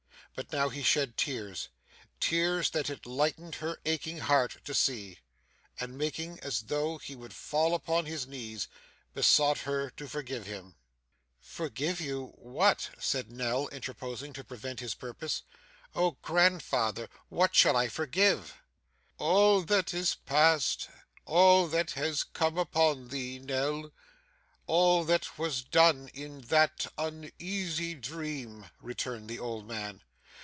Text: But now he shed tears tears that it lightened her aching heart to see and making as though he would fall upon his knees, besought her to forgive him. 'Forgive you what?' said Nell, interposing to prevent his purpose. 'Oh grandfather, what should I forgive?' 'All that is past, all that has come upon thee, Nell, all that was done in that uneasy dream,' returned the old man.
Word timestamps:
But 0.33 0.49
now 0.53 0.69
he 0.69 0.81
shed 0.81 1.17
tears 1.17 1.67
tears 2.21 2.69
that 2.69 2.89
it 2.89 3.05
lightened 3.05 3.55
her 3.55 3.79
aching 3.85 4.19
heart 4.19 4.57
to 4.63 4.73
see 4.73 5.19
and 5.77 5.97
making 5.97 6.39
as 6.39 6.63
though 6.63 6.97
he 6.97 7.15
would 7.17 7.33
fall 7.33 7.75
upon 7.75 8.05
his 8.05 8.25
knees, 8.25 8.69
besought 9.13 9.59
her 9.59 9.89
to 9.91 10.07
forgive 10.07 10.45
him. 10.45 10.77
'Forgive 11.41 11.99
you 11.99 12.27
what?' 12.37 12.91
said 12.97 13.29
Nell, 13.29 13.67
interposing 13.67 14.31
to 14.33 14.43
prevent 14.43 14.79
his 14.79 14.95
purpose. 14.95 15.43
'Oh 15.93 16.11
grandfather, 16.21 17.09
what 17.27 17.53
should 17.53 17.75
I 17.75 17.89
forgive?' 17.89 18.55
'All 19.17 19.61
that 19.63 19.93
is 19.93 20.15
past, 20.15 20.87
all 21.25 21.67
that 21.67 21.91
has 21.91 22.23
come 22.23 22.57
upon 22.57 23.09
thee, 23.09 23.37
Nell, 23.37 23.91
all 24.65 25.03
that 25.03 25.37
was 25.37 25.61
done 25.61 26.07
in 26.13 26.41
that 26.43 26.87
uneasy 26.97 27.93
dream,' 27.95 28.69
returned 28.79 29.29
the 29.29 29.37
old 29.37 29.67
man. 29.67 30.01